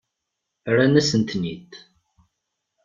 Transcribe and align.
Rran-asen-ten-id. 0.71 1.71